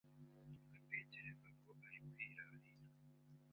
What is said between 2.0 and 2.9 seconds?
kwirarira,